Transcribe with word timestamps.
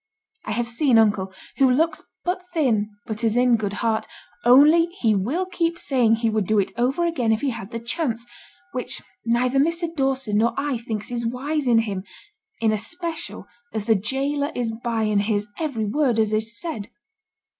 I 0.45 0.53
have 0.53 0.67
seen 0.67 0.97
uncle, 0.97 1.31
who 1.57 1.69
looks 1.69 2.01
but 2.23 2.41
thin, 2.55 2.89
but 3.05 3.23
is 3.23 3.37
in 3.37 3.55
good 3.55 3.73
heart: 3.85 4.07
only 4.43 4.87
he 4.99 5.13
will 5.13 5.45
keep 5.45 5.77
saying 5.77 6.15
he 6.15 6.29
would 6.31 6.47
do 6.47 6.57
it 6.57 6.71
over 6.75 7.05
again 7.05 7.31
if 7.31 7.41
he 7.41 7.51
had 7.51 7.69
the 7.69 7.79
chance, 7.79 8.25
which 8.71 9.03
neither 9.27 9.59
Mr. 9.59 9.95
Dawson 9.95 10.39
nor 10.39 10.55
I 10.57 10.79
think 10.79 11.11
is 11.11 11.23
wise 11.23 11.67
in 11.67 11.77
him, 11.77 12.03
in 12.61 12.71
especial 12.71 13.45
as 13.75 13.85
the 13.85 13.93
gaoler 13.93 14.51
is 14.55 14.71
by 14.83 15.03
and 15.03 15.21
hears 15.21 15.45
every 15.59 15.85
word 15.85 16.17
as 16.17 16.33
is 16.33 16.59
said. 16.59 16.87